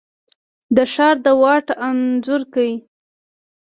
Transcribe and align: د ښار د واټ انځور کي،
د 0.75 0.77
ښار 0.93 1.15
د 1.25 1.27
واټ 1.41 1.67
انځور 1.87 2.41
کي، 2.53 2.71